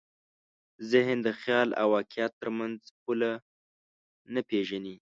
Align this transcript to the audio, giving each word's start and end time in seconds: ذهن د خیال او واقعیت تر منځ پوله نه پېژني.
ذهن 0.91 1.17
د 1.23 1.27
خیال 1.41 1.69
او 1.81 1.87
واقعیت 1.95 2.31
تر 2.41 2.49
منځ 2.57 2.77
پوله 3.01 3.31
نه 4.33 4.41
پېژني. 4.49 4.95